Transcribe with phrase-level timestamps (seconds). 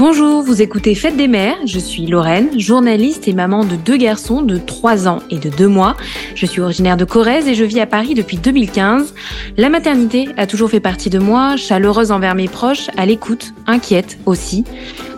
[0.00, 4.40] Bonjour, vous écoutez Fête des mères, je suis Lorraine, journaliste et maman de deux garçons
[4.40, 5.94] de 3 ans et de 2 mois.
[6.34, 9.12] Je suis originaire de Corrèze et je vis à Paris depuis 2015.
[9.58, 14.18] La maternité a toujours fait partie de moi, chaleureuse envers mes proches, à l'écoute, inquiète
[14.24, 14.64] aussi.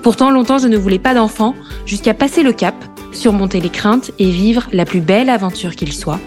[0.02, 1.54] Pourtant, longtemps je ne voulais pas d'enfant,
[1.86, 2.74] jusqu'à passer le cap,
[3.12, 6.18] surmonter les craintes et vivre la plus belle aventure qu'il soit.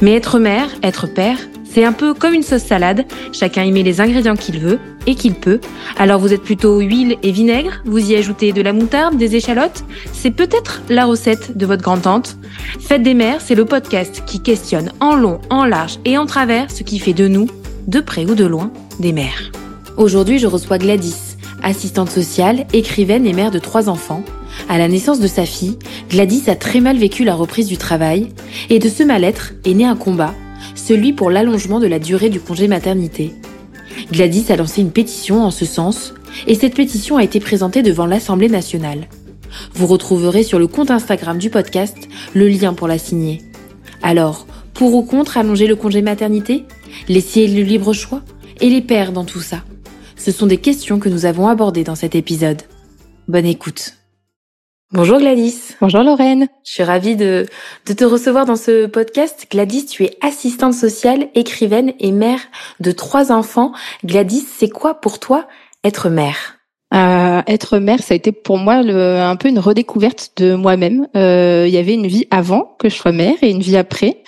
[0.00, 1.38] Mais être mère, être père,
[1.72, 5.14] c'est un peu comme une sauce salade, chacun y met les ingrédients qu'il veut et
[5.14, 5.60] qu'il peut.
[5.98, 9.84] Alors vous êtes plutôt huile et vinaigre, vous y ajoutez de la moutarde, des échalotes,
[10.12, 12.36] c'est peut-être la recette de votre grand-tante.
[12.78, 16.70] Fête des mères, c'est le podcast qui questionne en long, en large et en travers
[16.70, 17.48] ce qui fait de nous,
[17.86, 18.70] de près ou de loin,
[19.00, 19.50] des mères.
[19.96, 24.24] Aujourd'hui, je reçois Gladys, assistante sociale, écrivaine et mère de trois enfants.
[24.68, 25.78] À la naissance de sa fille,
[26.10, 28.28] Gladys a très mal vécu la reprise du travail,
[28.68, 30.34] et de ce mal-être est né un combat
[30.74, 33.32] celui pour l'allongement de la durée du congé maternité.
[34.10, 36.14] Gladys a lancé une pétition en ce sens,
[36.46, 39.08] et cette pétition a été présentée devant l'Assemblée nationale.
[39.74, 41.96] Vous retrouverez sur le compte Instagram du podcast
[42.34, 43.42] le lien pour la signer.
[44.02, 46.64] Alors, pour ou contre allonger le congé maternité
[47.08, 48.22] Laisser le libre choix
[48.60, 49.62] Et les pères dans tout ça?
[50.16, 52.62] Ce sont des questions que nous avons abordées dans cet épisode.
[53.28, 54.01] Bonne écoute.
[54.94, 55.54] Bonjour Gladys.
[55.80, 56.48] Bonjour Lorraine.
[56.66, 57.46] Je suis ravie de,
[57.86, 59.46] de te recevoir dans ce podcast.
[59.50, 62.40] Gladys, tu es assistante sociale, écrivaine et mère
[62.78, 63.72] de trois enfants.
[64.04, 65.48] Gladys, c'est quoi pour toi
[65.82, 66.58] être mère?
[66.92, 71.08] Euh, être mère, ça a été pour moi le, un peu une redécouverte de moi-même.
[71.16, 74.22] Euh, il y avait une vie avant que je sois mère et une vie après.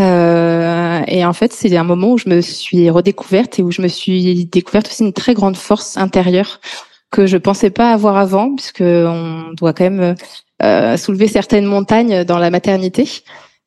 [0.00, 3.80] Euh, et en fait, c'est un moment où je me suis redécouverte et où je
[3.80, 6.60] me suis découverte aussi une très grande force intérieure
[7.10, 10.14] que je pensais pas avoir avant, puisque on doit quand même
[10.62, 13.08] euh, soulever certaines montagnes dans la maternité.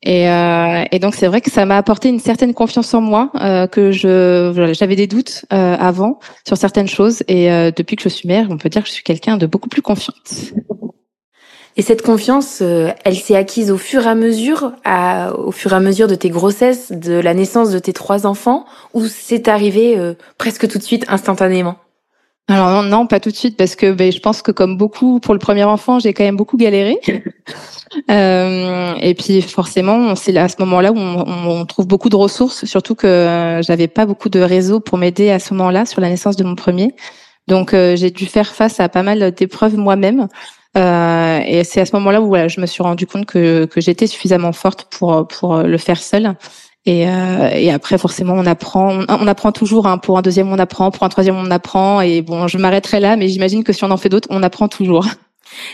[0.06, 3.30] Et, euh, et donc c'est vrai que ça m'a apporté une certaine confiance en moi,
[3.40, 8.02] euh, que je j'avais des doutes euh, avant sur certaines choses, et euh, depuis que
[8.02, 10.52] je suis mère, on peut dire que je suis quelqu'un de beaucoup plus confiante.
[11.76, 15.72] Et cette confiance, euh, elle s'est acquise au fur et à mesure, à, au fur
[15.72, 19.48] et à mesure de tes grossesses, de la naissance de tes trois enfants, ou c'est
[19.48, 19.98] arrivé
[20.36, 21.76] presque tout de suite, instantanément?
[22.46, 25.32] Alors non, pas tout de suite parce que ben, je pense que comme beaucoup pour
[25.32, 27.00] le premier enfant, j'ai quand même beaucoup galéré.
[28.10, 32.66] euh, et puis forcément, c'est à ce moment-là où on, on, trouve beaucoup de ressources,
[32.66, 36.10] surtout que euh, j'avais pas beaucoup de réseau pour m'aider à ce moment-là sur la
[36.10, 36.94] naissance de mon premier.
[37.48, 40.28] Donc euh, j'ai dû faire face à pas mal d'épreuves moi-même.
[40.76, 43.80] Euh, et c'est à ce moment-là où voilà, je me suis rendu compte que, que
[43.80, 46.34] j'étais suffisamment forte pour pour le faire seule.
[46.86, 49.86] Et, euh, et, après, forcément, on apprend, on, apprend toujours.
[49.86, 49.98] Hein.
[49.98, 50.90] Pour un deuxième, on apprend.
[50.90, 52.00] Pour un troisième, on apprend.
[52.02, 54.68] Et bon, je m'arrêterai là, mais j'imagine que si on en fait d'autres, on apprend
[54.68, 55.06] toujours.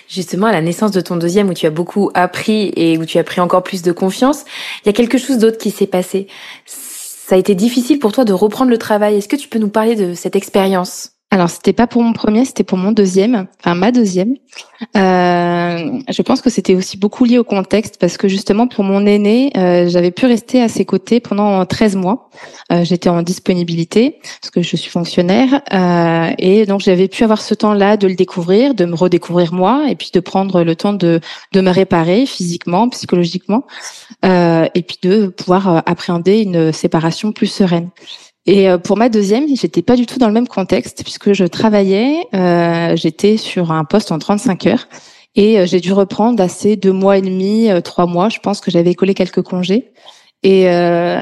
[0.08, 3.18] Justement, à la naissance de ton deuxième, où tu as beaucoup appris et où tu
[3.18, 4.44] as pris encore plus de confiance,
[4.84, 6.28] il y a quelque chose d'autre qui s'est passé.
[6.66, 9.16] Ça a été difficile pour toi de reprendre le travail.
[9.16, 11.12] Est-ce que tu peux nous parler de cette expérience?
[11.32, 14.34] Alors, c'était pas pour mon premier, c'était pour mon deuxième, enfin ma deuxième.
[14.96, 19.06] Euh, je pense que c'était aussi beaucoup lié au contexte parce que justement pour mon
[19.06, 22.30] aîné, euh, j'avais pu rester à ses côtés pendant 13 mois.
[22.72, 27.42] Euh, J'étais en disponibilité parce que je suis fonctionnaire euh, et donc j'avais pu avoir
[27.42, 30.94] ce temps-là de le découvrir, de me redécouvrir moi et puis de prendre le temps
[30.94, 31.20] de
[31.52, 33.64] de me réparer physiquement, psychologiquement
[34.24, 37.90] euh, et puis de pouvoir appréhender une séparation plus sereine.
[38.46, 41.44] Et euh, pour ma deuxième, j'étais pas du tout dans le même contexte puisque je
[41.44, 44.88] travaillais, euh, j'étais sur un poste en 35 heures
[45.36, 48.28] et euh, j'ai dû reprendre assez deux mois et demi, trois mois.
[48.28, 49.92] Je pense que j'avais collé quelques congés.
[50.42, 50.62] Et,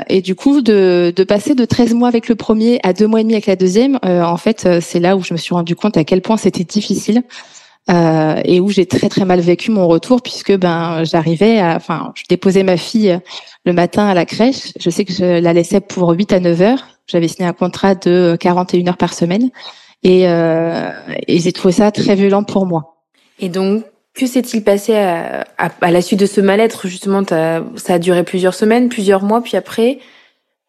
[0.09, 3.19] et du coup, de, de, passer de 13 mois avec le premier à deux mois
[3.19, 5.97] et demi avec la deuxième, en fait, c'est là où je me suis rendu compte
[5.97, 7.25] à quel point c'était difficile.
[7.91, 12.25] Euh, et où j'ai très très mal vécu mon retour puisque ben j'arrivais enfin je
[12.29, 13.19] déposais ma fille
[13.65, 16.61] le matin à la crèche je sais que je la laissais pour 8 à 9
[16.61, 19.51] heures j'avais signé un contrat de 41 heures par semaine
[20.03, 20.91] et, euh,
[21.27, 23.03] et j'ai trouvé ça très violent pour moi.
[23.41, 26.87] Et donc, que s'est-il passé à, à, la suite de ce mal-être?
[26.89, 29.99] Justement, ça a duré plusieurs semaines, plusieurs mois, puis après,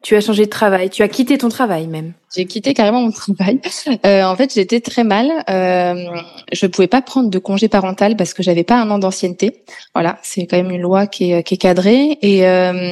[0.02, 2.14] tu as changé de travail, tu as quitté ton travail même.
[2.34, 3.60] J'ai quitté carrément mon travail.
[4.06, 5.30] Euh, en fait, j'étais très mal.
[5.50, 6.06] Euh,
[6.54, 9.64] je pouvais pas prendre de congé parental parce que j'avais pas un an d'ancienneté.
[9.94, 12.18] Voilà, c'est quand même une loi qui est, qui est cadrée.
[12.22, 12.92] Et, euh,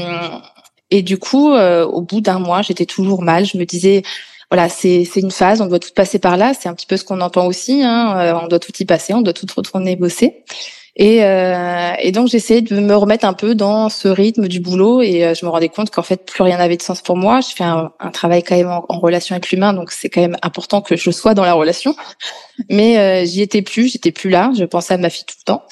[0.92, 3.46] et du coup, euh, au bout d'un mois, j'étais toujours mal.
[3.46, 4.04] Je me disais,
[4.50, 6.54] voilà, c'est une phase, on doit tout passer par là.
[6.54, 7.84] C'est un petit peu ce qu'on entend aussi.
[7.84, 10.44] Hein, euh, on doit tout y passer, on doit tout retourner bosser.
[10.96, 15.04] Et, euh, et donc j'essayais de me remettre un peu dans ce rythme du boulot
[15.04, 17.40] et euh, je me rendais compte qu'en fait plus rien n'avait de sens pour moi.
[17.42, 20.38] Je fais un, un travail quand même en, relation avec l'humain, donc c'est quand même
[20.42, 21.96] important que je sois dans la relation.
[22.70, 24.52] Mais j'y étais plus, j'étais plus là.
[24.58, 25.64] Je pensais à ma fille tout le temps.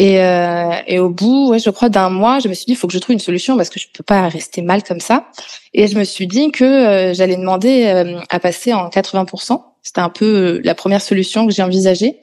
[0.00, 2.76] Et, euh, et au bout, ouais, je crois d'un mois, je me suis dit, il
[2.76, 5.26] faut que je trouve une solution parce que je peux pas rester mal comme ça.
[5.74, 10.00] Et je me suis dit que euh, j'allais demander euh, à passer en 80%, C'était
[10.00, 12.20] un peu la première solution que j'ai envisagée.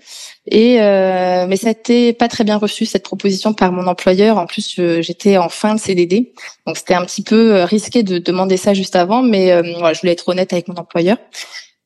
[0.47, 4.37] Et euh, mais ça n'était pas très bien reçu cette proposition par mon employeur.
[4.37, 6.31] En plus, j'étais en fin de CDD,
[6.65, 9.21] donc c'était un petit peu risqué de demander ça juste avant.
[9.21, 11.17] Mais je voulais être honnête avec mon employeur.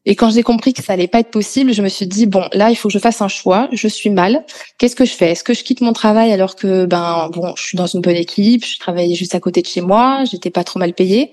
[0.09, 2.43] Et quand j'ai compris que ça allait pas être possible, je me suis dit bon,
[2.53, 3.69] là, il faut que je fasse un choix.
[3.71, 4.43] Je suis mal.
[4.79, 5.29] Qu'est-ce que je fais?
[5.29, 8.15] Est-ce que je quitte mon travail alors que ben bon, je suis dans une bonne
[8.15, 11.29] équipe, je travaillais juste à côté de chez moi, j'étais pas trop mal payée,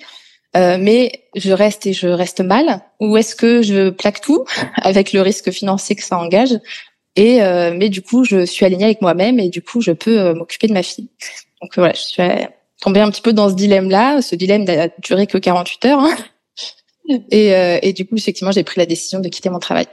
[0.59, 2.83] euh, mais je reste et je reste mal?
[3.01, 4.45] Ou est-ce que je plaque tout
[4.83, 6.53] avec le risque financier que ça engage?
[7.17, 10.21] Et euh, mais du coup, je suis alignée avec moi-même et du coup, je peux
[10.21, 11.09] euh, m'occuper de ma fille.
[11.63, 12.23] Donc voilà, je suis
[12.83, 14.21] tombée un petit peu dans ce dilemme-là.
[14.21, 16.01] Ce dilemme n'a duré que 48 heures.
[16.01, 16.15] Hein.
[17.31, 19.87] Et, euh, et du coup, effectivement, j'ai pris la décision de quitter mon travail.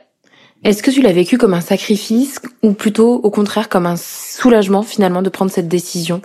[0.63, 4.81] Est-ce que tu l'as vécu comme un sacrifice ou plutôt au contraire comme un soulagement
[4.81, 6.21] finalement de prendre cette décision?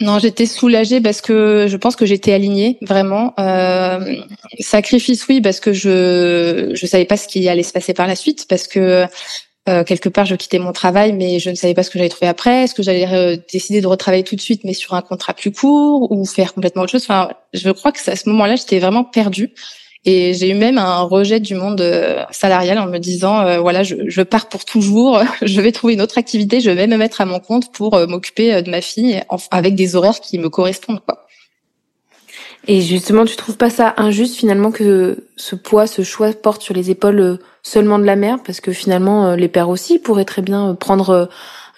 [0.00, 3.34] Non, j'étais soulagée parce que je pense que j'étais alignée vraiment.
[3.38, 4.16] Euh,
[4.58, 8.16] sacrifice, oui, parce que je je savais pas ce qui allait se passer par la
[8.16, 9.06] suite, parce que
[9.68, 12.08] euh, quelque part, je quittais mon travail, mais je ne savais pas ce que j'allais
[12.08, 12.64] trouver après.
[12.64, 15.52] Est-ce que j'allais euh, décider de retravailler tout de suite, mais sur un contrat plus
[15.52, 17.04] court, ou faire complètement autre chose?
[17.04, 19.52] Enfin, je crois que à ce moment-là, j'étais vraiment perdue.
[20.04, 23.94] Et j'ai eu même un rejet du monde euh, salarial en me disant, voilà, je,
[24.08, 27.24] je, pars pour toujours, je vais trouver une autre activité, je vais me mettre à
[27.24, 29.22] mon compte pour m'occuper de ma fille
[29.52, 31.00] avec des horaires qui me correspondent.
[31.06, 31.22] Quoi.
[32.68, 36.74] Et justement, tu trouves pas ça injuste finalement que ce poids, ce choix porte sur
[36.74, 40.24] les épaules euh, seulement de la mère Parce que finalement, euh, les pères aussi pourraient
[40.24, 41.28] très bien euh, prendre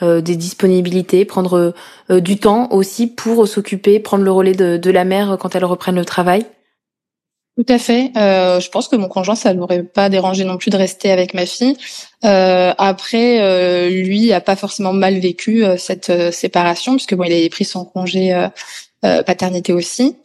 [0.03, 1.73] des disponibilités, prendre
[2.11, 5.95] du temps aussi pour s'occuper, prendre le relais de, de, la mère quand elle reprenne
[5.95, 6.45] le travail.
[7.57, 8.11] Tout à fait.
[8.17, 11.33] Euh, je pense que mon conjoint, ça l'aurait pas dérangé non plus de rester avec
[11.33, 11.77] ma fille.
[12.25, 17.49] Euh, après, euh, lui a pas forcément mal vécu cette séparation puisque bon, il avait
[17.49, 18.49] pris son congé
[19.01, 20.17] paternité aussi.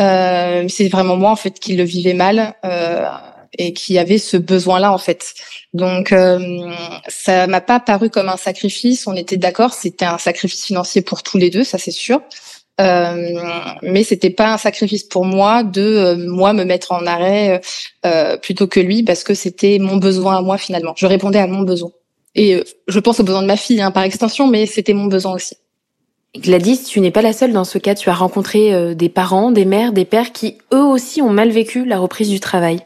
[0.00, 3.04] Euh, c'est vraiment moi en fait qui le vivais mal euh,
[3.58, 5.34] et qui avait ce besoin-là en fait.
[5.74, 6.70] Donc euh,
[7.08, 9.06] ça m'a pas paru comme un sacrifice.
[9.06, 12.20] On était d'accord, c'était un sacrifice financier pour tous les deux, ça c'est sûr.
[12.80, 13.38] Euh,
[13.82, 17.60] mais c'était pas un sacrifice pour moi de euh, moi me mettre en arrêt
[18.06, 20.94] euh, plutôt que lui parce que c'était mon besoin à moi finalement.
[20.96, 21.90] Je répondais à mon besoin
[22.34, 25.34] et je pense aux besoins de ma fille hein, par extension, mais c'était mon besoin
[25.34, 25.56] aussi.
[26.36, 27.94] Gladys, tu n'es pas la seule dans ce cas.
[27.94, 31.50] Tu as rencontré euh, des parents, des mères, des pères qui eux aussi ont mal
[31.50, 32.80] vécu la reprise du travail.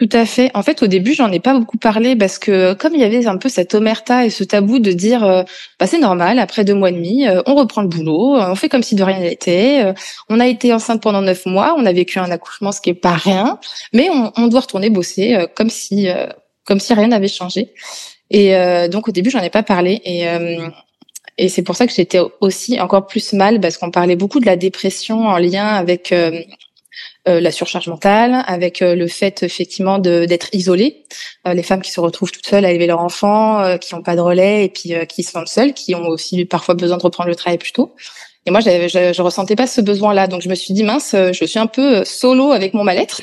[0.00, 0.50] Tout à fait.
[0.54, 3.26] En fait, au début, j'en ai pas beaucoup parlé parce que comme il y avait
[3.26, 5.42] un peu cette omerta et ce tabou de dire, euh,
[5.78, 8.70] bah, c'est normal, après deux mois et demi, euh, on reprend le boulot, on fait
[8.70, 9.92] comme si de rien n'était.
[10.30, 12.94] on a été enceinte pendant neuf mois, on a vécu un accouchement, ce qui est
[12.94, 13.58] pas rien,
[13.92, 16.08] mais on, on doit retourner bosser comme si,
[16.64, 17.74] comme si rien n'avait changé.
[18.30, 18.54] Et
[18.88, 20.00] donc au début, j'en ai pas parlé.
[20.06, 20.26] Et
[21.38, 24.46] et c'est pour ça que j'étais aussi encore plus mal parce qu'on parlait beaucoup de
[24.46, 26.12] la dépression en lien avec
[27.28, 31.04] euh, euh, la surcharge mentale, avec euh, le fait effectivement d'être isolée,
[31.44, 34.20] les femmes qui se retrouvent toutes seules à élever leurs enfants, qui n'ont pas de
[34.20, 37.36] relais et puis qui se sentent seules, qui ont aussi parfois besoin de reprendre le
[37.36, 37.94] travail plus tôt.
[38.46, 41.44] Et moi, je, je ressentais pas ce besoin-là, donc je me suis dit mince, je
[41.44, 43.22] suis un peu solo avec mon mal-être.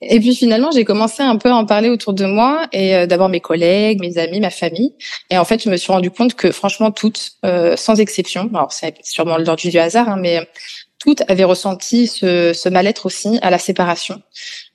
[0.00, 3.06] Et puis finalement, j'ai commencé un peu à en parler autour de moi et euh,
[3.06, 4.94] d'abord mes collègues, mes amis, ma famille.
[5.30, 8.72] Et en fait, je me suis rendu compte que franchement toutes, euh, sans exception, alors
[8.72, 10.48] c'est sûrement l'ordre du hasard, hein, mais
[10.98, 14.20] toutes avaient ressenti ce, ce mal-être aussi à la séparation.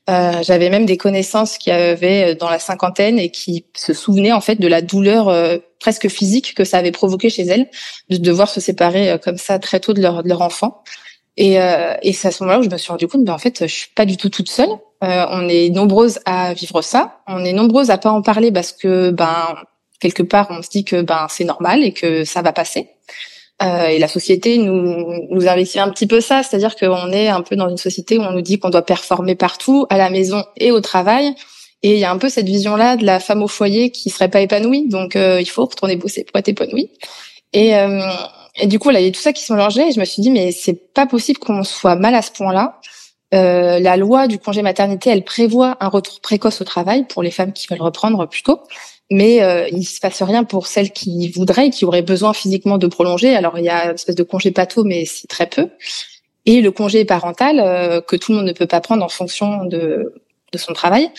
[0.10, 4.42] Euh, J'avais même des connaissances qui avaient dans la cinquantaine et qui se souvenaient en
[4.42, 7.70] fait de la douleur euh, presque physique que ça avait provoqué chez elles
[8.10, 10.84] de devoir se séparer comme ça très tôt de leur, de leur enfant.
[11.36, 13.62] Et, et c'est à ce moment-là où je me suis rendu compte, ben en fait,
[13.62, 14.70] je suis pas du tout toute seule.
[15.04, 17.20] Euh, on est nombreuses à vivre ça.
[17.28, 19.56] On est nombreuses à pas en parler parce que ben
[20.00, 22.90] quelque part on se dit que ben c'est normal et que ça va passer.
[23.62, 27.42] Euh, et la société nous nous investit un petit peu ça, c'est-à-dire qu'on est un
[27.42, 30.44] peu dans une société où on nous dit qu'on doit performer partout, à la maison
[30.58, 31.36] et au travail.
[31.84, 34.30] Et il y a un peu cette vision-là de la femme au foyer qui serait
[34.30, 36.90] pas épanouie, donc euh, il faut retourner bosser pour être épanouie.
[37.54, 37.74] Et,
[38.56, 39.90] et du coup, là, il y a tout ça qui sont mélangés.
[39.90, 42.80] Et je me suis dit, mais c'est pas possible qu'on soit mal à ce point-là.
[43.34, 47.32] Euh, la loi du congé maternité, elle prévoit un retour précoce au travail pour les
[47.32, 48.60] femmes qui veulent reprendre plus tôt,
[49.12, 52.88] mais euh, il se passe rien pour celles qui voudraient, qui auraient besoin physiquement de
[52.88, 53.36] prolonger.
[53.36, 55.70] Alors il y a une espèce de congé pato, mais c'est très peu.
[56.46, 59.66] Et le congé parental euh, que tout le monde ne peut pas prendre en fonction
[59.66, 60.14] de
[60.54, 61.10] de son travail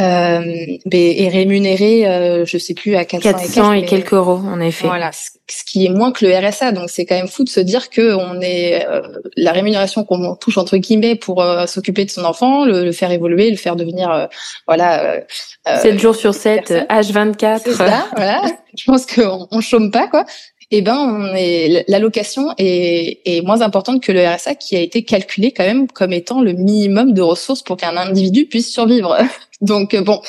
[0.00, 0.42] euh,
[0.90, 4.86] est rémunéré, euh, je sais plus à 400, 400 et, quelques, euros en effet.
[4.86, 6.72] Voilà, ce qui est moins que le RSA.
[6.72, 9.02] Donc c'est quand même fou de se dire que on est euh,
[9.36, 13.50] la rémunération qu'on touche entre guillemets pour euh, s'occuper de son enfant, le, faire évoluer,
[13.50, 14.26] le faire devenir euh,
[14.66, 15.20] voilà
[15.66, 17.60] 7 jours sur 7, H24.
[17.64, 18.42] C'est ça, voilà.
[18.76, 20.24] Je pense qu'on on chôme pas quoi.
[20.72, 25.04] Eh ben, on est, l'allocation est, est moins importante que le RSA qui a été
[25.04, 29.16] calculé quand même comme étant le minimum de ressources pour qu'un individu puisse survivre.
[29.60, 30.20] Donc bon,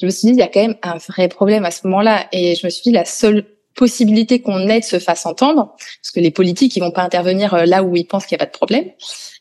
[0.00, 2.26] je me suis dit il y a quand même un vrai problème à ce moment-là
[2.32, 6.20] et je me suis dit la seule possibilité qu'on aide se fasse entendre, parce que
[6.20, 8.50] les politiques ils vont pas intervenir euh, là où ils pensent qu'il n'y a pas
[8.52, 8.90] de problème.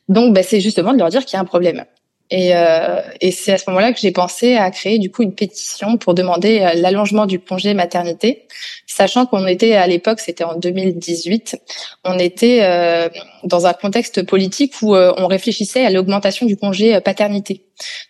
[0.09, 1.85] Donc, bah, c'est justement de leur dire qu'il y a un problème.
[2.29, 5.35] Et, euh, et c'est à ce moment-là que j'ai pensé à créer du coup une
[5.35, 8.47] pétition pour demander euh, l'allongement du congé maternité,
[8.87, 11.59] sachant qu'on était à l'époque, c'était en 2018,
[12.05, 13.09] on était euh,
[13.43, 17.65] dans un contexte politique où euh, on réfléchissait à l'augmentation du congé paternité.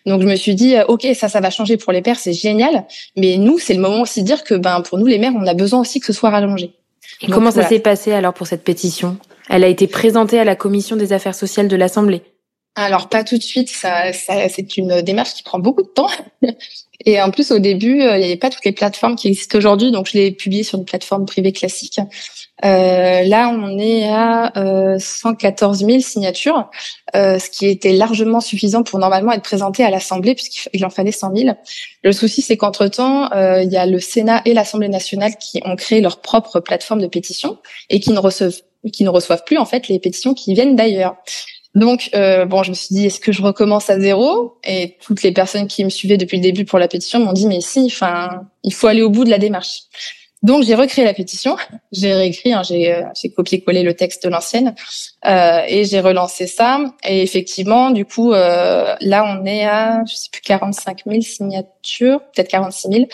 [0.06, 2.86] Donc je me suis dit, ok, ça, ça va changer pour les pères, c'est génial,
[3.16, 5.46] mais nous, c'est le moment aussi de dire que ben pour nous les mères, on
[5.46, 6.72] a besoin aussi que ce soit rallongé.
[7.20, 9.18] Et comment ça s'est passé alors pour cette pétition?
[9.50, 12.22] Elle a été présentée à la commission des affaires sociales de l'Assemblée.
[12.76, 16.10] Alors pas tout de suite, ça, c'est une démarche qui prend beaucoup de temps.
[17.06, 19.58] Et en plus au début, euh, il n'y avait pas toutes les plateformes qui existent
[19.58, 22.00] aujourd'hui, donc je l'ai publié sur une plateforme privée classique.
[22.64, 26.70] Euh, là, on est à euh, 114 000 signatures,
[27.14, 31.12] euh, ce qui était largement suffisant pour normalement être présenté à l'Assemblée, puisqu'il en fallait
[31.12, 31.56] 100 000.
[32.02, 36.00] Le souci, c'est qu'entre-temps, il y a le Sénat et l'Assemblée nationale qui ont créé
[36.00, 37.58] leur propre plateforme de pétition
[37.90, 38.60] et qui ne reçoivent
[38.92, 41.16] qui ne reçoivent plus en fait les pétitions qui viennent d'ailleurs.
[41.74, 44.58] Donc, euh, bon, je me suis dit, est-ce que je recommence à zéro?
[44.64, 47.46] Et toutes les personnes qui me suivaient depuis le début pour la pétition m'ont dit,
[47.46, 49.82] mais si, enfin, il faut aller au bout de la démarche.
[50.44, 51.56] Donc, j'ai recréé la pétition,
[51.92, 53.02] j'ai réécrit, hein, j'ai, euh,
[53.34, 54.74] copié-collé le texte de l'ancienne
[55.26, 56.80] euh, et j'ai relancé ça.
[57.02, 62.20] Et effectivement, du coup, euh, là, on est à, je sais plus, 45 000 signatures,
[62.32, 63.04] peut-être 46 000,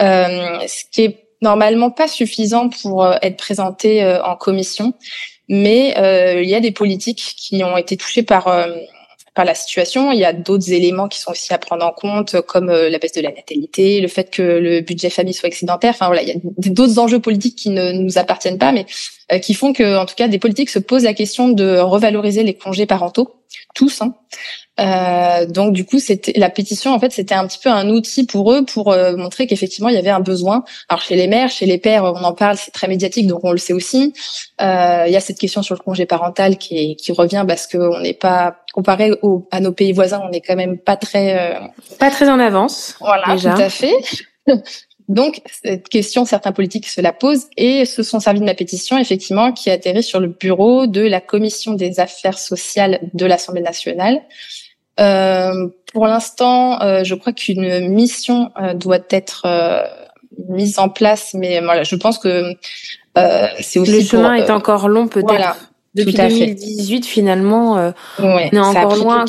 [0.00, 4.92] euh, ce qui est normalement pas suffisant pour euh, être présenté en commission
[5.48, 8.74] mais euh, il y a des politiques qui ont été touchées par euh,
[9.34, 10.12] par la situation.
[10.12, 12.98] Il y a d'autres éléments qui sont aussi à prendre en compte, comme euh, la
[12.98, 15.92] baisse de la natalité, le fait que le budget famille soit excédentaire.
[15.94, 18.86] Enfin voilà, il y a d'autres enjeux politiques qui ne nous appartiennent pas, mais
[19.40, 22.52] qui font que, en tout cas, des politiques se posent la question de revaloriser les
[22.52, 23.41] congés parentaux,
[23.74, 24.02] tous.
[24.02, 24.14] Hein.
[24.80, 26.92] Euh, donc du coup, c'était la pétition.
[26.92, 29.94] En fait, c'était un petit peu un outil pour eux pour euh, montrer qu'effectivement il
[29.94, 30.64] y avait un besoin.
[30.88, 33.52] Alors chez les mères, chez les pères, on en parle, c'est très médiatique, donc on
[33.52, 34.14] le sait aussi.
[34.60, 38.00] Euh, il y a cette question sur le congé parental qui, qui revient parce qu'on
[38.00, 39.12] n'est pas comparé
[39.50, 41.60] à nos pays voisins, on n'est quand même pas très euh,
[41.98, 42.96] pas très en avance.
[43.00, 43.94] Voilà, tout à fait.
[45.12, 48.96] Donc, cette question, certains politiques se la posent et se sont servis de ma pétition,
[48.96, 53.60] effectivement, qui a atterri sur le bureau de la Commission des affaires sociales de l'Assemblée
[53.60, 54.22] nationale.
[55.00, 59.82] Euh, pour l'instant, euh, je crois qu'une mission euh, doit être euh,
[60.48, 62.54] mise en place, mais voilà, je pense que
[63.60, 65.28] c'est aussi le chemin est encore long peut-être.
[65.28, 65.56] Voilà,
[65.94, 69.26] Depuis 2018, finalement, on est encore loin.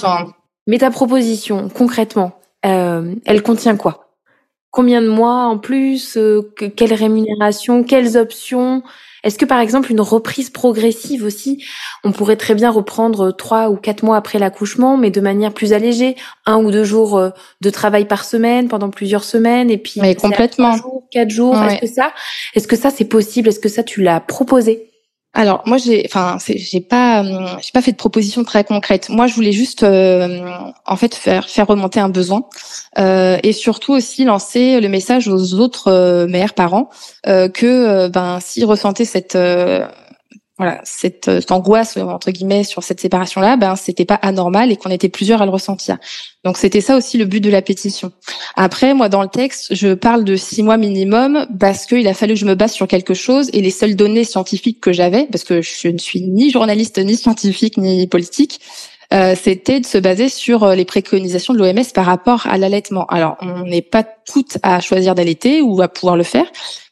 [0.66, 4.03] Mais ta proposition, concrètement, elle contient quoi?
[4.74, 6.18] Combien de mois en plus
[6.76, 8.82] Quelle rémunération Quelles options?
[9.24, 11.64] Est-ce que par exemple une reprise progressive aussi,
[12.04, 15.74] on pourrait très bien reprendre trois ou quatre mois après l'accouchement, mais de manière plus
[15.74, 16.16] allégée,
[16.46, 17.30] un ou deux jours euh,
[17.62, 20.76] de travail par semaine pendant plusieurs semaines, et puis mais complètement.
[20.76, 21.56] jours, quatre jours?
[21.56, 22.12] Est-ce que ça,
[22.56, 23.48] est-ce que ça c'est possible?
[23.48, 24.93] Est-ce que ça tu l'as proposé?
[25.36, 29.10] Alors moi j'ai, enfin j'ai pas, j'ai pas fait de proposition très concrète.
[29.10, 30.48] Moi je voulais juste euh,
[30.86, 32.44] en fait faire remonter un besoin
[33.00, 36.90] euh, et surtout aussi lancer le message aux autres euh, parents
[37.28, 39.36] euh, que ben s'ils ressentaient cette
[40.64, 44.78] voilà cette, cette, angoisse entre guillemets sur cette séparation là ben c'était pas anormal et
[44.78, 45.98] qu'on était plusieurs à le ressentir.
[46.44, 48.12] Donc c'était ça aussi le but de la pétition.
[48.56, 52.34] Après moi dans le texte je parle de six mois minimum parce qu'il a fallu
[52.34, 55.44] que je me base sur quelque chose et les seules données scientifiques que j'avais parce
[55.44, 58.60] que je ne suis ni journaliste ni scientifique ni politique
[59.14, 63.06] euh, c'était de se baser sur euh, les préconisations de l'OMS par rapport à l'allaitement.
[63.06, 66.46] Alors, on n'est pas toutes à choisir d'allaiter ou à pouvoir le faire,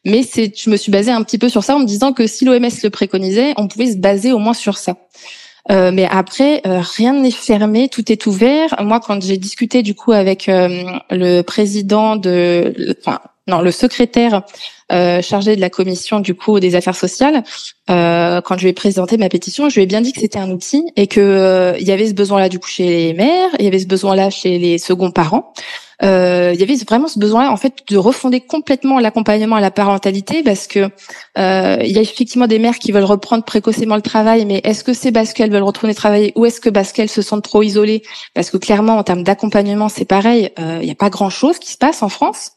[0.06, 2.28] mais c'est, je me suis basée un petit peu sur ça en me disant que
[2.28, 4.98] si l'OMS le préconisait, on pouvait se baser au moins sur ça.
[5.72, 8.76] Euh, mais après, euh, rien n'est fermé, tout est ouvert.
[8.80, 14.44] Moi, quand j'ai discuté du coup avec le président de, enfin, non, le secrétaire
[14.92, 17.44] euh, chargé de la commission du coup des affaires sociales,
[17.90, 20.40] euh, quand je lui ai présenté ma pétition, je lui ai bien dit que c'était
[20.40, 23.50] un outil et que euh, il y avait ce besoin-là du coup chez les mères,
[23.58, 25.54] il y avait ce besoin-là chez les seconds parents.
[26.04, 29.70] Euh, il y avait vraiment ce besoin en fait de refonder complètement l'accompagnement à la
[29.70, 30.90] parentalité parce que
[31.38, 34.84] euh, il y a effectivement des mères qui veulent reprendre précocement le travail, mais est-ce
[34.84, 37.62] que c'est parce qu'elles veulent retourner travailler ou est-ce que parce qu'elles se sentent trop
[37.64, 38.04] isolées?
[38.34, 41.78] Parce que clairement en termes d'accompagnement c'est pareil, il n'y a pas grand-chose qui se
[41.78, 42.52] passe en France.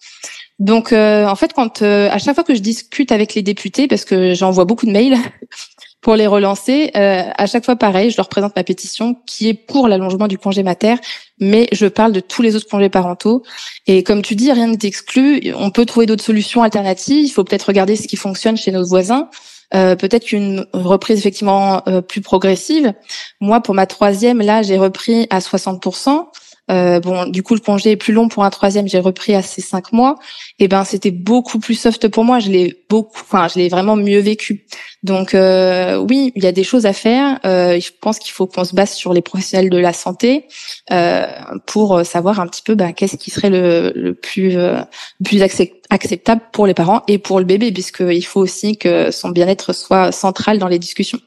[0.61, 3.89] Donc, euh, en fait, quand euh, à chaque fois que je discute avec les députés,
[3.89, 5.17] parce que j'envoie beaucoup de mails
[6.01, 9.55] pour les relancer, euh, à chaque fois pareil, je leur présente ma pétition qui est
[9.55, 10.95] pour l'allongement du congé mater,
[11.41, 13.43] mais je parle de tous les autres congés parentaux.
[13.89, 15.53] Et comme tu dis, rien n'est exclu.
[15.57, 17.25] On peut trouver d'autres solutions alternatives.
[17.25, 19.29] Il faut peut-être regarder ce qui fonctionne chez nos voisins.
[19.73, 22.93] peut-être qu'une reprise effectivement plus progressive.
[23.41, 26.29] Moi, pour ma troisième, là, j'ai repris à 60%.
[26.71, 28.89] Euh, bon, du coup, le congé est plus long pour un troisième.
[28.89, 30.17] J'ai repris à ces cinq mois.
[30.59, 32.39] Et ben, c'était beaucoup plus soft pour moi.
[32.39, 34.67] Je l'ai beaucoup, enfin, je l'ai vraiment mieux vécu.
[35.03, 37.39] Donc, euh, oui, il y a des choses à faire.
[37.45, 40.47] Euh, je pense qu'il faut qu'on se base sur les professionnels de la santé
[40.91, 41.27] euh,
[41.67, 44.85] pour savoir un petit peu ben, qu'est-ce qui serait le, le plus, le
[45.25, 49.75] plus acceptable pour les parents et pour le bébé, puisqu'il faut aussi que son bien-être
[49.75, 51.21] soit central dans les discussions.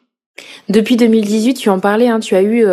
[0.70, 2.66] Depuis 2018, tu en parlais, hein, tu as eu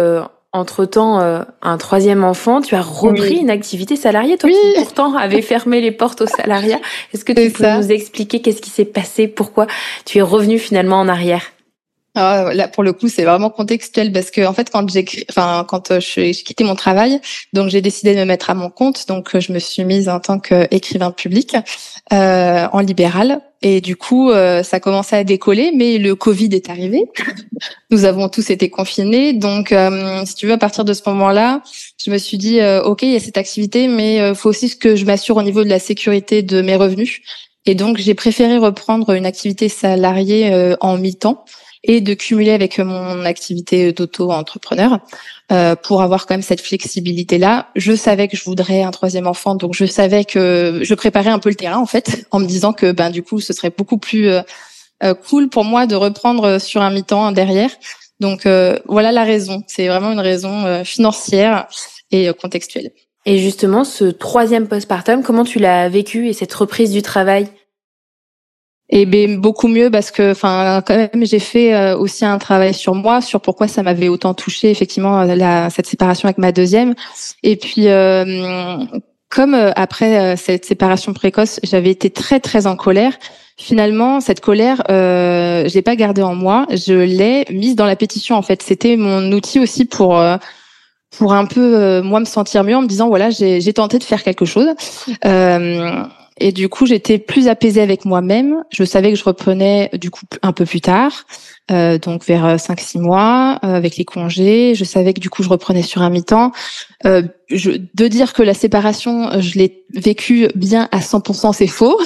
[0.55, 5.43] entre-temps euh, un troisième enfant, tu as repris une activité salariée, toi qui pourtant avais
[5.43, 6.79] fermé les portes au salariat.
[7.13, 9.67] Est-ce que tu peux nous expliquer qu'est-ce qui s'est passé, pourquoi
[10.05, 11.54] tu es revenu finalement en arrière?
[12.17, 15.67] Ah, là, pour le coup, c'est vraiment contextuel parce que en fait, quand j'ai, enfin,
[15.69, 17.21] quand euh, j'ai quitté mon travail,
[17.53, 19.09] donc j'ai décidé de me mettre à mon compte.
[19.09, 21.57] Donc, euh, je me suis mise en tant qu'écrivain public
[22.13, 23.41] euh, en libéral.
[23.63, 27.03] Et du coup, euh, ça commençait à décoller, mais le Covid est arrivé.
[27.91, 29.33] Nous avons tous été confinés.
[29.33, 29.75] Donc,
[30.25, 31.63] si tu veux, à partir de ce moment-là,
[32.05, 35.07] je me suis dit, OK, il y a cette activité, mais faut aussi que je
[35.07, 37.23] m'assure au niveau de la sécurité de mes revenus.
[37.65, 41.47] Et donc, j'ai préféré reprendre une activité salariée en mi-temps
[41.85, 44.99] et de cumuler avec mon activité d'auto-entrepreneur
[45.53, 47.69] euh, pour avoir quand même cette flexibilité-là.
[47.77, 51.39] Je savais que je voudrais un troisième enfant, donc je savais que je préparais un
[51.39, 53.99] peu le terrain en fait, en me disant que ben du coup ce serait beaucoup
[53.99, 54.41] plus euh,
[55.03, 57.71] euh, cool pour moi de reprendre sur un mi-temps derrière.
[58.21, 58.47] Donc
[58.87, 59.65] voilà la raison.
[59.67, 61.67] C'est vraiment une raison financière
[62.13, 62.93] et contextuelle.
[63.27, 67.49] Et justement, ce troisième postpartum, comment tu l'as vécu et cette reprise du travail?
[68.91, 72.75] Et ben beaucoup mieux parce que enfin quand même j'ai fait euh, aussi un travail
[72.75, 76.53] sur moi sur pourquoi ça m'avait autant touché effectivement euh, la, cette séparation avec ma
[76.53, 76.95] deuxième.
[77.43, 78.85] Et puis euh,
[79.31, 83.15] comme après cette séparation précoce j'avais été très très en colère
[83.57, 87.97] finalement cette colère euh, je l'ai pas gardée en moi je l'ai mise dans la
[87.97, 88.63] pétition en fait.
[88.63, 90.23] C'était mon outil aussi pour
[91.17, 94.23] pour un peu moi me sentir mieux en me disant voilà j'ai tenté de faire
[94.23, 94.69] quelque chose.
[95.25, 96.05] Euh,
[96.39, 98.65] et du coup, j'étais plus apaisée avec moi-même.
[98.71, 101.27] Je savais que je reprenais du coup un peu plus tard,
[101.71, 104.75] euh, donc vers 5-6 euh, mois, euh, avec les congés.
[104.75, 106.51] Je savais que du coup, je reprenais sur un mi-temps.
[107.07, 112.01] Euh, de dire que la séparation, je l'ai vécue bien à 100%, c'est faux.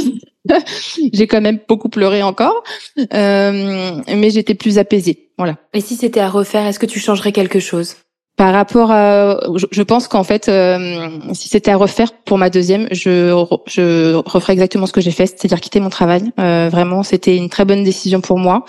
[1.12, 2.62] J'ai quand même beaucoup pleuré encore,
[2.96, 5.30] mais j'étais plus apaisée.
[5.38, 5.56] Voilà.
[5.74, 7.96] Et si c'était à refaire, est-ce que tu changerais quelque chose?
[8.38, 9.36] Par rapport à,
[9.72, 13.34] je pense qu'en fait, euh, si c'était à refaire pour ma deuxième, je,
[13.66, 16.30] je referais exactement ce que j'ai fait, c'est-à-dire quitter mon travail.
[16.38, 18.64] Euh, vraiment, c'était une très bonne décision pour moi.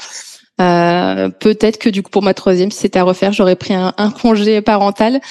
[0.59, 3.93] Euh, peut-être que du coup pour ma troisième, si c'était à refaire, j'aurais pris un,
[3.95, 5.21] un, congé parental.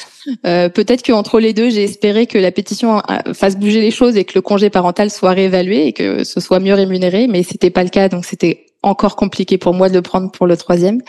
[0.46, 3.02] Euh, peut-être qu'entre les deux, j'ai espéré que la pétition
[3.34, 6.60] fasse bouger les choses et que le congé parental soit réévalué et que ce soit
[6.60, 10.02] mieux rémunéré, mais c'était pas le cas, donc c'était encore compliqué pour moi de le
[10.02, 11.02] prendre pour le troisième.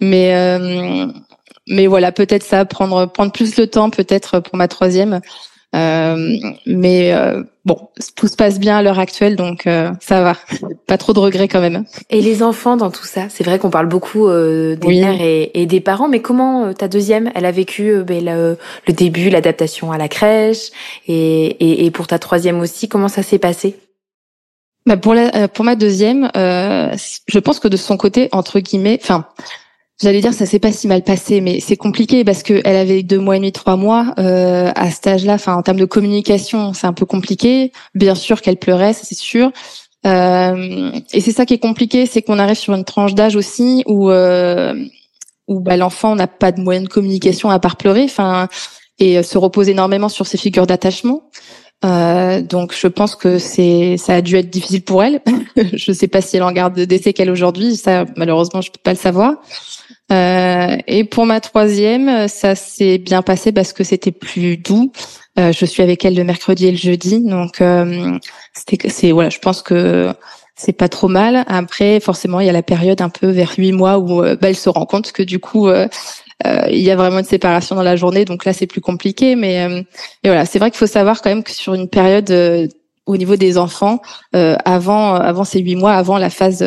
[0.00, 1.06] Mais euh,
[1.68, 5.20] mais voilà, peut-être ça, prendre prendre plus le temps, peut-être pour ma troisième.
[5.74, 10.36] Euh, mais euh, bon, tout se passe bien à l'heure actuelle, donc euh, ça va.
[10.86, 11.84] Pas trop de regrets quand même.
[12.10, 15.80] Et les enfants dans tout ça, c'est vrai qu'on parle beaucoup des mères et, des
[15.80, 20.08] parents, mais comment ta deuxième, elle a vécu ben, le, le, début, l'adaptation à la
[20.08, 20.70] crèche,
[21.08, 23.76] et, et, et, pour ta troisième aussi, comment ça s'est passé?
[24.86, 29.26] Bah pour la, pour ma deuxième, je pense que de son côté, entre guillemets, enfin
[30.02, 33.04] J'allais dire ça s'est pas si mal passé, mais c'est compliqué parce que elle avait
[33.04, 35.34] deux mois et demi, trois mois euh, à cet âge-là.
[35.34, 37.72] Enfin, en termes de communication, c'est un peu compliqué.
[37.94, 39.52] Bien sûr qu'elle pleurait, c'est sûr.
[40.04, 43.84] Euh, et c'est ça qui est compliqué, c'est qu'on arrive sur une tranche d'âge aussi
[43.86, 44.74] où euh,
[45.46, 48.04] où bah, l'enfant n'a pas de moyen de communication à part pleurer.
[48.04, 48.48] Enfin,
[48.98, 51.22] et se repose énormément sur ses figures d'attachement.
[51.84, 55.20] Euh, donc je pense que c'est ça a dû être difficile pour elle.
[55.74, 58.92] je sais pas si elle en garde des séquelles aujourd'hui, ça malheureusement je peux pas
[58.92, 59.34] le savoir.
[60.12, 64.92] Euh, et pour ma troisième, ça s'est bien passé parce que c'était plus doux.
[65.38, 68.18] Euh, je suis avec elle le mercredi et le jeudi, donc euh,
[68.52, 70.12] c'était c'est voilà, je pense que
[70.54, 71.44] c'est pas trop mal.
[71.48, 74.56] Après, forcément, il y a la période un peu vers huit mois où bah, elle
[74.56, 75.88] se rend compte que du coup, euh,
[76.68, 78.24] il y a vraiment une séparation dans la journée.
[78.24, 79.34] Donc là, c'est plus compliqué.
[79.34, 79.86] Mais, mais
[80.30, 82.30] voilà, c'est vrai qu'il faut savoir quand même que sur une période
[83.06, 84.00] au niveau des enfants,
[84.32, 86.62] avant avant ces huit mois, avant la phase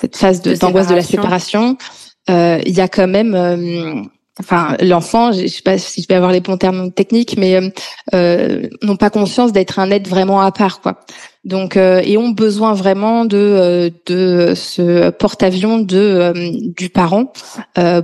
[0.00, 1.84] cette phase d'angoisse de, la séparation, euh,
[2.28, 4.02] il y a quand même euh,
[4.40, 7.68] enfin l'enfant, je sais pas si je vais avoir les bons termes techniques, mais euh,
[8.14, 11.00] euh n'ont pas conscience d'être un être vraiment à part, quoi.
[11.44, 16.32] Donc euh, et ont besoin vraiment de euh, de ce porte-avions de
[16.76, 17.32] du parent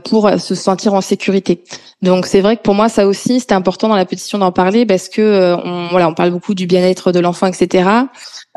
[0.04, 1.62] pour se sentir en sécurité.
[2.02, 4.86] Donc c'est vrai que pour moi ça aussi c'était important dans la pétition d'en parler
[4.86, 7.88] parce que on, voilà on parle beaucoup du bien-être de l'enfant etc.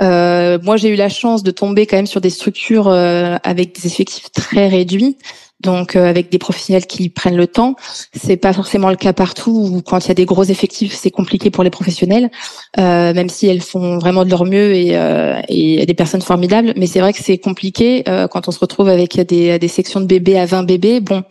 [0.01, 4.31] moi j'ai eu la chance de tomber quand même sur des structures avec des effectifs
[4.31, 5.17] très réduits
[5.61, 7.75] donc euh, avec des professionnels qui prennent le temps.
[8.13, 11.11] C'est pas forcément le cas partout où quand il y a des gros effectifs, c'est
[11.11, 12.29] compliqué pour les professionnels,
[12.77, 16.73] euh, même si elles font vraiment de leur mieux et, euh, et des personnes formidables.
[16.77, 20.37] Mais c'est vrai que c'est compliqué quand on se retrouve avec des, sections de bébés
[20.39, 20.99] à 20 bébés.
[20.99, 21.23] Bon,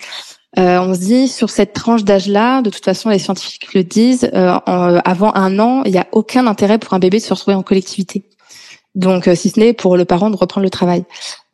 [0.56, 5.34] on se dit sur cette tranche d'âge-là, de toute façon, les scientifiques le disent, avant
[5.34, 8.24] un an, il n'y a aucun intérêt pour un bébé de se retrouver en collectivité.
[8.98, 11.04] Donc, euh, si ce n'est pour le parent de reprendre le travail.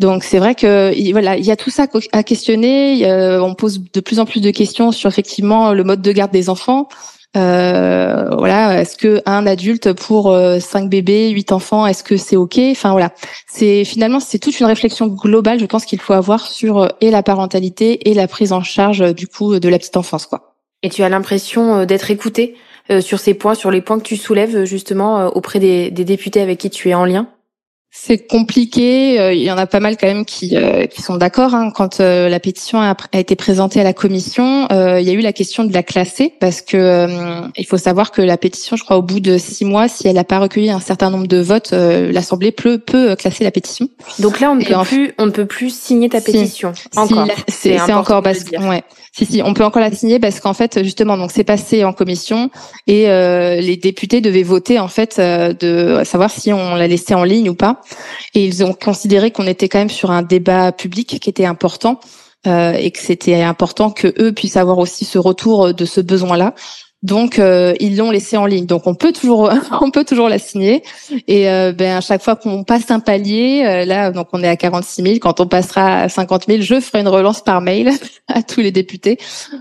[0.00, 3.06] Donc, c'est vrai que voilà, il y a tout ça à questionner.
[3.40, 6.50] on pose de plus en plus de questions sur effectivement le mode de garde des
[6.50, 6.88] enfants.
[7.36, 12.36] Euh, voilà, est-ce que un adulte pour euh, cinq bébés, huit enfants, est-ce que c'est
[12.36, 12.58] ok?
[12.70, 13.12] Enfin voilà,
[13.48, 17.10] c'est finalement c'est toute une réflexion globale, je pense qu'il faut avoir sur euh, et
[17.10, 20.54] la parentalité et la prise en charge du coup de la petite enfance quoi.
[20.84, 22.56] Et tu as l'impression d'être écouté
[23.00, 26.58] sur ces points, sur les points que tu soulèves justement auprès des, des députés avec
[26.58, 27.26] qui tu es en lien?
[27.96, 29.20] C'est compliqué.
[29.20, 31.54] Euh, il y en a pas mal quand même qui, euh, qui sont d'accord.
[31.54, 31.70] Hein.
[31.70, 35.32] Quand euh, la pétition a, été présentée à la commission, il y a eu la
[35.32, 37.06] question de la classer parce que
[37.56, 40.16] il faut savoir que la pétition, je crois, au bout de six mois, si elle
[40.16, 43.88] n'a pas recueilli un certain nombre de votes, l'Assemblée peut, peut classer la pétition.
[44.18, 46.72] Donc là, on ne, peut, plus, on ne peut plus signer ta pétition.
[46.96, 47.28] encore.
[47.48, 48.82] c'est encore parce que ouais.
[49.16, 51.92] Si si, on peut encore la signer parce qu'en fait justement donc c'est passé en
[51.92, 52.50] commission
[52.88, 57.14] et euh, les députés devaient voter en fait euh, de savoir si on la laissait
[57.14, 57.80] en ligne ou pas
[58.34, 62.00] et ils ont considéré qu'on était quand même sur un débat public qui était important
[62.46, 66.54] euh, et que c'était important que eux puissent avoir aussi ce retour de ce besoin-là.
[67.04, 68.64] Donc euh, ils l'ont laissé en ligne.
[68.64, 70.82] Donc on peut toujours on peut toujours la signer.
[71.28, 74.48] Et euh, ben à chaque fois qu'on passe un palier, euh, là donc on est
[74.48, 75.14] à 46 000.
[75.20, 77.90] Quand on passera à 50 000, je ferai une relance par mail
[78.28, 79.18] à tous les députés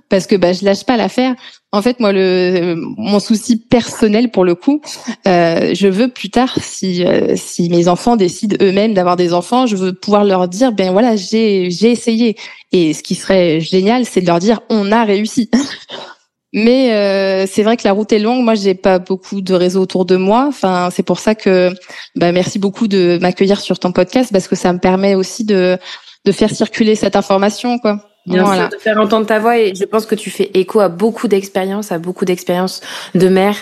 [0.08, 1.36] parce que ben je lâche pas l'affaire.
[1.74, 4.80] En fait, moi, le mon souci personnel pour le coup,
[5.26, 7.04] je veux plus tard, si
[7.36, 11.16] si mes enfants décident eux-mêmes d'avoir des enfants, je veux pouvoir leur dire, ben voilà,
[11.16, 12.38] j'ai j'ai essayé.
[12.72, 15.50] Et ce qui serait génial, c'est de leur dire, on a réussi.
[16.54, 18.44] Mais euh, c'est vrai que la route est longue.
[18.44, 20.46] Moi, j'ai pas beaucoup de réseaux autour de moi.
[20.48, 21.72] Enfin, c'est pour ça que
[22.16, 25.78] bah, merci beaucoup de m'accueillir sur ton podcast parce que ça me permet aussi de
[26.26, 28.00] de faire circuler cette information, quoi.
[28.26, 30.88] Bien sûr, de faire entendre ta voix et je pense que tu fais écho à
[30.88, 32.80] beaucoup d'expériences, à beaucoup d'expériences
[33.16, 33.58] de mère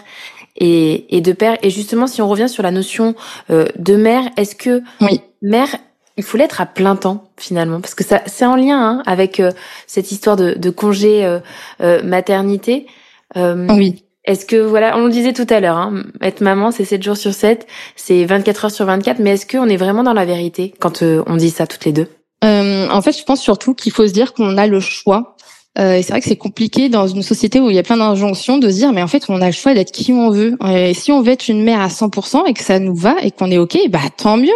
[0.55, 1.57] et, et de père.
[1.63, 3.15] Et justement, si on revient sur la notion
[3.49, 5.21] euh, de mère, est-ce que oui.
[5.41, 5.75] mère
[6.17, 9.39] il faut l'être à plein temps finalement parce que ça c'est en lien hein, avec
[9.39, 9.51] euh,
[9.87, 11.39] cette histoire de, de congé euh,
[11.81, 12.87] euh, maternité.
[13.35, 14.03] oui.
[14.23, 17.17] Est-ce que voilà, on le disait tout à l'heure, hein, être maman c'est 7 jours
[17.17, 20.75] sur 7, c'est 24 heures sur 24, mais est-ce qu'on est vraiment dans la vérité
[20.79, 22.07] quand on dit ça toutes les deux?
[22.43, 25.35] En fait, je pense surtout qu'il faut se dire qu'on a le choix
[25.79, 27.95] euh, et c'est vrai que c'est compliqué dans une société où il y a plein
[27.95, 30.57] d'injonctions de se dire mais en fait on a le choix d'être qui on veut.
[30.69, 33.31] Et si on veut être une mère à 100% et que ça nous va et
[33.31, 34.49] qu'on est ok, bah tant mieux.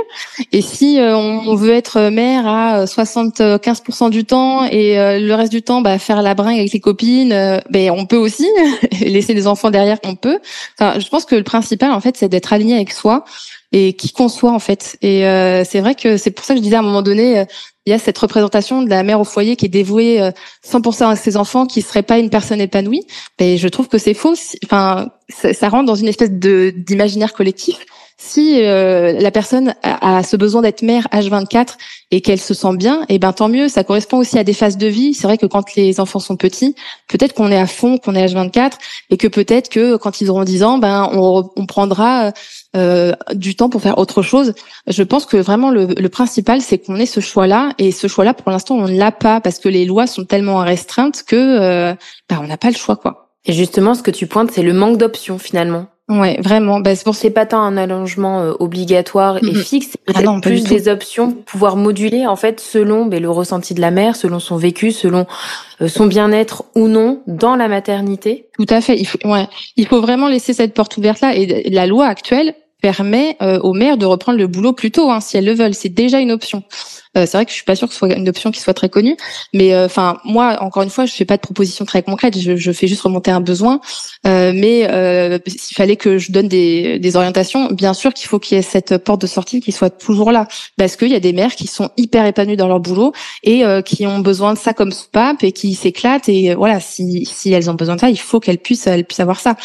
[0.51, 5.53] Et si euh, on veut être mère à 75% du temps et euh, le reste
[5.53, 8.47] du temps bah, faire la bringue avec les copines, ben on peut aussi
[9.01, 10.39] laisser des enfants derrière, on peut.
[10.77, 13.23] Enfin, je pense que le principal en fait c'est d'être aligné avec soi
[13.75, 14.97] et qui qu'on soit en fait.
[15.01, 15.21] Et
[15.65, 17.45] c'est vrai que c'est pour ça que je disais à un moment donné,
[17.85, 20.19] il y a cette représentation de la mère au foyer qui est dévouée
[20.67, 23.05] 100% euh, à ses enfants, qui serait pas une personne épanouie.
[23.39, 24.33] Mais je trouve que c'est faux.
[24.63, 27.77] Enfin, ça, rentre dans une espèce de d'imaginaire collectif.
[28.17, 31.75] Si euh, la personne a, ce besoin d'être mère H24
[32.11, 33.67] et qu'elle se sent bien, et eh ben tant mieux.
[33.67, 35.13] Ça correspond aussi à des phases de vie.
[35.13, 36.75] C'est vrai que quand les enfants sont petits,
[37.07, 38.71] peut-être qu'on est à fond, qu'on est H24,
[39.11, 42.31] et que peut-être que quand ils auront 10 ans, ben on, on prendra
[42.75, 44.53] euh, du temps pour faire autre chose.
[44.87, 48.33] Je pense que vraiment le, le principal, c'est qu'on ait ce choix-là, et ce choix-là,
[48.33, 51.93] pour l'instant, on ne l'a pas parce que les lois sont tellement restreintes que euh,
[52.29, 53.31] ben, on n'a pas le choix, quoi.
[53.45, 55.87] Et justement, ce que tu pointes, c'est le manque d'options finalement.
[56.07, 56.81] Ouais, vraiment.
[56.81, 60.63] Bah, c'est pour c'est pas tant un allongement euh, obligatoire et fixe, c'est ah plus
[60.63, 64.55] des options pouvoir moduler en fait selon ben, le ressenti de la mère, selon son
[64.55, 65.25] vécu, selon
[65.81, 68.49] euh, son bien-être ou non dans la maternité.
[68.55, 68.99] Tout à fait.
[68.99, 71.35] Il faut, ouais, il faut vraiment laisser cette porte ouverte là.
[71.35, 72.53] Et la loi actuelle
[72.85, 75.73] permet aux mères de reprendre le boulot plus tôt, hein, si elles le veulent.
[75.73, 76.61] C'est déjà une option.
[77.17, 78.73] Euh, c'est vrai que je suis pas sûre que ce soit une option qui soit
[78.73, 79.15] très connue,
[79.53, 82.55] mais euh, enfin moi encore une fois je fais pas de proposition très concrète, je,
[82.55, 83.79] je fais juste remonter un besoin.
[84.27, 84.87] Euh, mais
[85.47, 88.63] s'il fallait que je donne des, des orientations, bien sûr qu'il faut qu'il y ait
[88.63, 91.67] cette porte de sortie qui soit toujours là, parce qu'il y a des mères qui
[91.67, 95.51] sont hyper épanouies dans leur boulot et qui ont besoin de ça comme soupape et
[95.51, 98.87] qui s'éclatent et voilà si si elles ont besoin de ça, il faut qu'elles puissent
[98.87, 99.55] elles puissent avoir ça.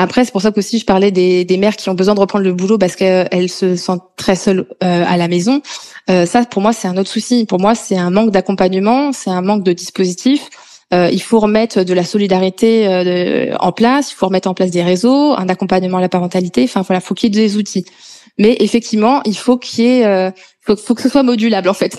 [0.00, 2.44] Après c'est pour ça qu'aussi je parlais des, des mères qui ont besoin de reprendre
[2.44, 5.60] le boulot parce qu'elles se sentent très seules à la maison.
[6.08, 7.46] ça pour moi c'est un autre souci.
[7.46, 10.48] Pour moi, c'est un manque d'accompagnement, c'est un manque de dispositifs.
[10.94, 14.70] Euh, il faut remettre de la solidarité euh, en place, il faut remettre en place
[14.70, 16.64] des réseaux, un accompagnement à la parentalité.
[16.64, 17.84] Enfin voilà, faut qu'il y ait des outils.
[18.38, 20.32] Mais effectivement, il faut qu'il y ait,
[20.70, 21.98] euh, faut, que ce soit modulable en fait.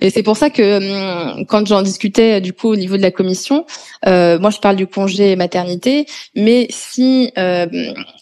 [0.00, 3.10] Et c'est pour ça que hum, quand j'en discutais du coup au niveau de la
[3.10, 3.66] commission,
[4.06, 7.66] euh, moi je parle du congé maternité, mais si euh,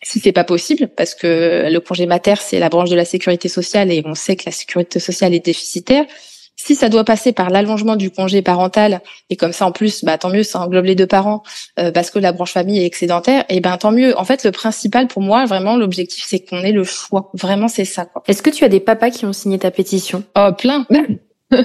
[0.02, 3.48] si c'est pas possible, parce que le congé mater c'est la branche de la sécurité
[3.48, 6.04] sociale et on sait que la sécurité sociale est déficitaire,
[6.64, 10.18] si ça doit passer par l'allongement du congé parental et comme ça en plus, bah
[10.18, 11.42] tant mieux, ça englobe les deux parents
[11.78, 13.44] euh, parce que la branche famille est excédentaire.
[13.48, 14.18] Et ben tant mieux.
[14.18, 17.30] En fait, le principal pour moi, vraiment, l'objectif, c'est qu'on ait le choix.
[17.34, 18.06] Vraiment, c'est ça.
[18.28, 20.22] Est-ce que tu as des papas qui ont signé ta pétition?
[20.36, 20.86] Oh, plein.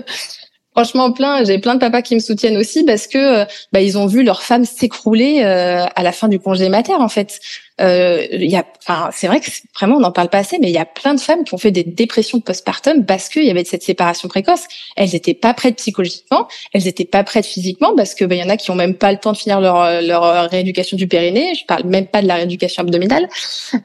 [0.72, 1.44] Franchement, plein.
[1.44, 4.24] J'ai plein de papas qui me soutiennent aussi parce que euh, bah, ils ont vu
[4.24, 7.40] leur femme s'écrouler euh, à la fin du congé mater, en fait.
[7.82, 10.70] Euh, il y a, enfin, c'est vrai que vraiment on n'en parle pas assez, mais
[10.70, 13.52] il y a plein de femmes qui ont fait des dépressions postpartum parce qu'il y
[13.52, 14.64] avait cette séparation précoce.
[14.96, 18.44] Elles n'étaient pas prêtes psychologiquement, elles n'étaient pas prêtes physiquement parce que ben, il y
[18.44, 21.54] en a qui ont même pas le temps de finir leur leur rééducation du périnée.
[21.56, 23.28] Je parle même pas de la rééducation abdominale.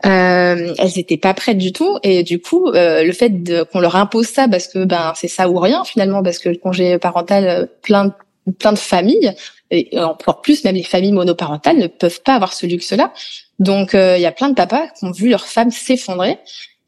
[0.06, 3.32] Euh, elles n'étaient pas prêtes du tout et du coup euh, le fait
[3.72, 6.56] qu'on leur impose ça parce que ben c'est ça ou rien finalement parce que le
[6.56, 8.14] congé parental euh, plein
[8.58, 9.34] plein de familles
[9.70, 13.12] et encore plus même les familles monoparentales ne peuvent pas avoir ce luxe là
[13.60, 16.38] donc euh, il y a plein de papas qui ont vu leur femme s'effondrer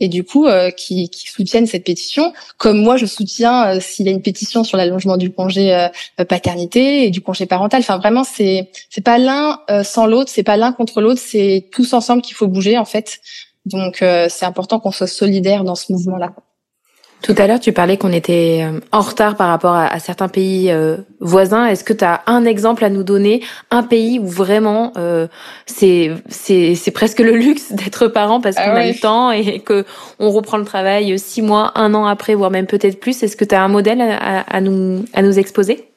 [0.00, 2.32] et du coup euh, qui, qui, soutiennent cette pétition.
[2.56, 5.88] Comme moi, je soutiens euh, s'il y a une pétition sur l'allongement du congé
[6.28, 7.80] paternité et du congé parental.
[7.80, 11.92] Enfin vraiment, c'est c'est pas l'un sans l'autre, c'est pas l'un contre l'autre, c'est tous
[11.92, 13.20] ensemble qu'il faut bouger en fait.
[13.66, 16.32] Donc c'est important qu'on soit solidaire dans ce mouvement-là.
[17.22, 20.70] Tout à l'heure, tu parlais qu'on était euh, en retard par rapport à, certains pays
[20.70, 21.66] euh, voisins.
[21.66, 25.28] Est-ce que tu as un exemple à nous donner, un pays où vraiment euh,
[25.66, 29.84] c'est c'est presque le luxe d'être parent parce qu'on ah a le temps et que
[30.18, 33.22] on reprend le travail six mois, un an après, voire même peut-être plus.
[33.22, 35.91] Est-ce que tu as un modèle à, à, nous à nous exposer?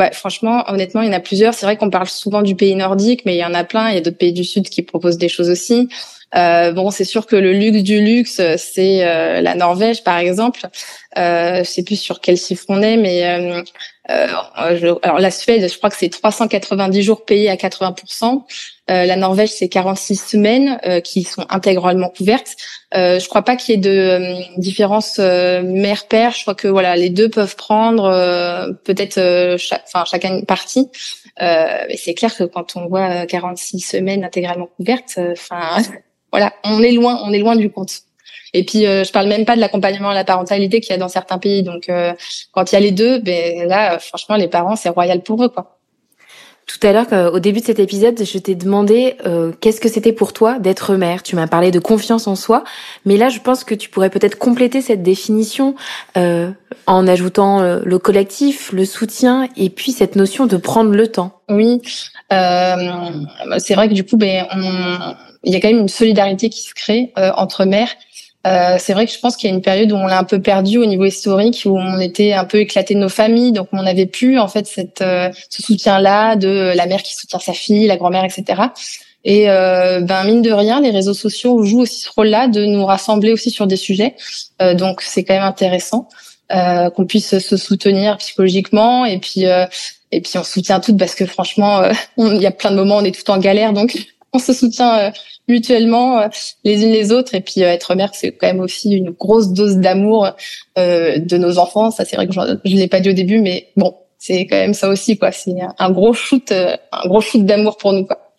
[0.00, 1.52] Bah, franchement, honnêtement, il y en a plusieurs.
[1.52, 3.90] C'est vrai qu'on parle souvent du pays nordique, mais il y en a plein.
[3.90, 5.90] Il y a d'autres pays du Sud qui proposent des choses aussi.
[6.34, 10.62] Euh, bon, c'est sûr que le luxe du luxe, c'est euh, la Norvège, par exemple.
[11.18, 13.62] Euh, je sais plus sur quel chiffre on est, mais
[14.10, 14.26] euh,
[14.58, 18.42] euh alors la Suède, je crois que c'est 390 jours payés à 80%.
[18.90, 22.56] Euh, la Norvège, c'est 46 semaines qui sont intégralement couvertes.
[22.94, 26.32] Euh, je crois pas qu'il y ait de différence mère-père.
[26.32, 28.10] Je crois que voilà, les deux peuvent prendre
[28.84, 30.88] peut-être, chaque, chacun une partie.
[31.38, 35.82] mais c'est clair que quand on voit 46 semaines intégralement couvertes, enfin
[36.32, 38.02] voilà, on est loin, on est loin du compte.
[38.54, 40.98] Et puis, euh, je parle même pas de l'accompagnement à la parentalité qu'il y a
[40.98, 41.62] dans certains pays.
[41.62, 42.12] Donc, euh,
[42.52, 45.48] quand il y a les deux, ben là, franchement, les parents, c'est royal pour eux,
[45.48, 45.76] quoi.
[46.66, 50.12] Tout à l'heure, au début de cet épisode, je t'ai demandé euh, qu'est-ce que c'était
[50.12, 51.24] pour toi d'être mère?
[51.24, 52.62] Tu m'as parlé de confiance en soi,
[53.04, 55.74] mais là, je pense que tu pourrais peut-être compléter cette définition
[56.14, 61.40] en ajoutant le collectif, le soutien, et puis cette notion de prendre le temps.
[61.48, 61.82] Oui,
[62.30, 66.62] c'est vrai que du coup, ben, on il y a quand même une solidarité qui
[66.62, 67.94] se crée euh, entre mères.
[68.46, 70.24] Euh, c'est vrai que je pense qu'il y a une période où on l'a un
[70.24, 73.68] peu perdu au niveau historique, où on était un peu éclaté de nos familles, donc
[73.72, 77.52] on n'avait plus en fait cette, euh, ce soutien-là de la mère qui soutient sa
[77.52, 78.62] fille, la grand-mère, etc.
[79.24, 82.86] Et euh, ben mine de rien, les réseaux sociaux jouent aussi ce rôle-là de nous
[82.86, 84.14] rassembler aussi sur des sujets.
[84.62, 86.08] Euh, donc c'est quand même intéressant
[86.52, 89.44] euh, qu'on puisse se soutenir psychologiquement et puis
[90.12, 91.82] et puis on soutient toutes parce que franchement,
[92.16, 93.96] il y a plein de moments où on est tout en galère, donc
[94.32, 95.10] on se soutient euh,
[95.48, 96.28] mutuellement euh,
[96.64, 97.34] les unes les autres.
[97.34, 100.30] Et puis euh, être mère, c'est quand même aussi une grosse dose d'amour
[100.76, 101.90] de nos enfants.
[101.90, 104.56] Ça, c'est vrai que je ne l'ai pas dit au début, mais bon, c'est quand
[104.56, 105.30] même ça aussi, quoi.
[105.32, 108.32] C'est un gros shoot, un gros shoot d'amour pour nous, quoi.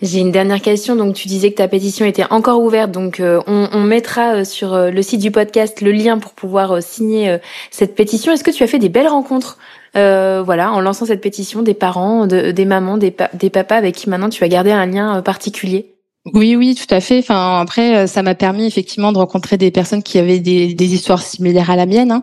[0.00, 0.96] J'ai une dernière question.
[0.96, 2.90] Donc, tu disais que ta pétition était encore ouverte.
[2.90, 7.38] Donc, on, on, mettra sur le site du podcast le lien pour pouvoir signer
[7.70, 8.32] cette pétition.
[8.32, 9.58] Est-ce que tu as fait des belles rencontres
[9.96, 14.30] euh, voilà, en lançant cette pétition, des parents, des mamans, des, papas avec qui maintenant
[14.30, 15.94] tu as gardé un lien euh, particulier
[16.32, 17.18] Oui, oui, tout à fait.
[17.18, 20.94] Enfin, après, euh, ça m'a permis effectivement de rencontrer des personnes qui avaient des, des
[20.94, 22.10] histoires similaires à la mienne.
[22.10, 22.22] Hein.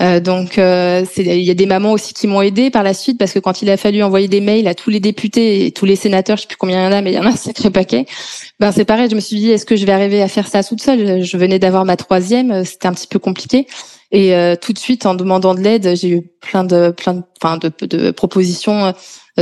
[0.00, 3.18] Euh, donc, euh, il y a des mamans aussi qui m'ont aidé par la suite
[3.18, 5.86] parce que quand il a fallu envoyer des mails à tous les députés et tous
[5.86, 7.30] les sénateurs, je sais plus combien il y en a, mais il y en a
[7.30, 8.06] un sacré paquet.
[8.60, 9.08] Ben c'est pareil.
[9.10, 11.24] Je me suis dit, est-ce que je vais arriver à faire ça toute seule?
[11.24, 13.66] Je venais d'avoir ma troisième, c'était un petit peu compliqué.
[14.10, 17.58] Et tout de suite, en demandant de l'aide, j'ai eu plein de, plein de, enfin,
[17.58, 18.94] de, de propositions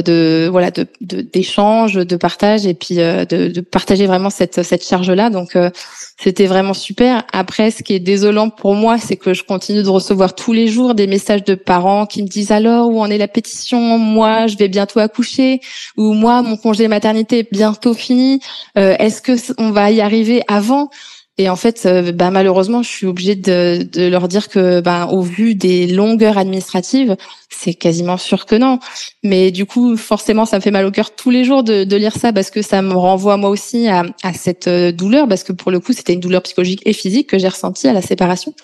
[0.02, 4.86] de voilà de d'échange, de, partage et puis euh, de, de, partager vraiment cette cette
[4.86, 5.30] charge là.
[5.30, 5.70] Donc euh,
[6.18, 7.24] c'était vraiment super.
[7.32, 10.68] Après, ce qui est désolant pour moi, c'est que je continue de recevoir tous les
[10.68, 13.98] jours des messages de parents qui me disent alors où en est la pétition?
[13.98, 15.60] Moi, je vais bientôt accoucher
[15.96, 18.40] ou moi, mon congé maternité est bientôt fini.
[18.76, 20.90] Euh, est-ce que on va y arriver avant?
[21.38, 25.06] Et en fait, euh, bah, malheureusement, je suis obligée de, de leur dire que, bah,
[25.12, 27.14] au vu des longueurs administratives,
[27.50, 28.78] c'est quasiment sûr que non.
[29.22, 31.96] Mais du coup, forcément, ça me fait mal au cœur tous les jours de, de
[31.96, 35.44] lire ça parce que ça me renvoie moi aussi à, à cette euh, douleur parce
[35.44, 38.02] que pour le coup, c'était une douleur psychologique et physique que j'ai ressentie à la
[38.02, 38.54] séparation.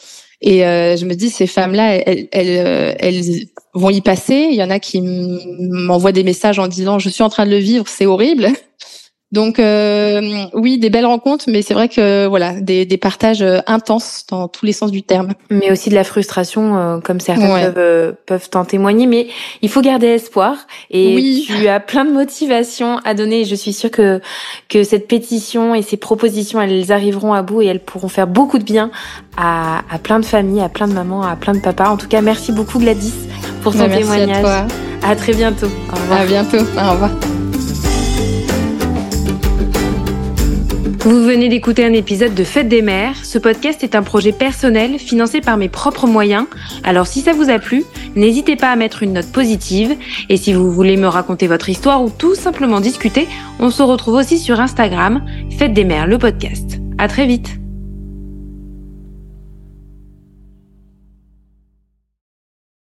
[0.40, 4.48] Et euh, je me dis, ces femmes-là, elles, elles, elles, vont y passer.
[4.50, 7.50] Il y en a qui m'envoient des messages en disant, je suis en train de
[7.50, 8.48] le vivre, c'est horrible.
[9.32, 13.60] Donc euh, oui, des belles rencontres, mais c'est vrai que voilà, des, des, partages euh,
[13.66, 15.32] intenses dans tous les sens du terme.
[15.50, 19.06] Mais aussi de la frustration, euh, comme certains peuvent peuvent en témoigner.
[19.06, 19.28] Mais
[19.62, 21.44] il faut garder espoir et oui.
[21.46, 23.46] tu as plein de motivation à donner.
[23.46, 24.20] je suis sûre que
[24.68, 28.58] que cette pétition et ces propositions, elles arriveront à bout et elles pourront faire beaucoup
[28.58, 28.90] de bien
[29.38, 31.88] à, à plein de familles, à plein de mamans, à plein de papas.
[31.88, 33.14] En tout cas, merci beaucoup Gladys
[33.62, 34.36] pour ton témoignage.
[34.36, 34.66] À, toi.
[35.02, 35.68] à très bientôt.
[35.90, 36.20] Au revoir.
[36.20, 36.58] À bientôt.
[36.58, 37.10] Au revoir.
[41.04, 43.16] Vous venez d'écouter un épisode de Fête des mères.
[43.24, 46.46] Ce podcast est un projet personnel financé par mes propres moyens.
[46.84, 47.82] Alors si ça vous a plu,
[48.14, 49.96] n'hésitez pas à mettre une note positive.
[50.28, 53.26] Et si vous voulez me raconter votre histoire ou tout simplement discuter,
[53.58, 55.24] on se retrouve aussi sur Instagram,
[55.58, 56.78] Fête des mères, le podcast.
[56.98, 57.61] À très vite.